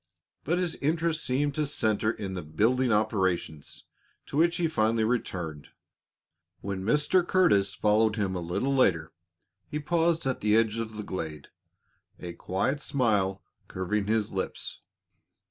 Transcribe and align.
But 0.43 0.57
his 0.57 0.73
interest 0.77 1.23
seemed 1.23 1.53
to 1.53 1.67
center 1.67 2.09
in 2.09 2.33
the 2.33 2.41
building 2.41 2.91
operations, 2.91 3.83
to 4.25 4.35
which 4.35 4.57
he 4.57 4.67
finally 4.67 5.03
returned. 5.03 5.67
When 6.61 6.81
Mr. 6.83 7.23
Curtis 7.23 7.75
followed 7.75 8.15
him 8.15 8.33
a 8.33 8.39
little 8.39 8.73
later, 8.73 9.11
he 9.69 9.77
paused 9.77 10.25
at 10.25 10.41
the 10.41 10.55
edge 10.57 10.79
of 10.79 10.95
the 10.97 11.03
glade, 11.03 11.49
a 12.19 12.33
quiet 12.33 12.81
smile 12.81 13.43
curving 13.67 14.07
his 14.07 14.31
lips. 14.33 14.81